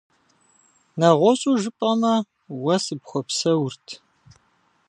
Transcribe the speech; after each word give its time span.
НэгъуэщӀу 0.99 1.57
жыпӀэмэ, 1.61 2.13
уэ 2.63 2.75
сыпхуэпсэурт… 2.83 3.87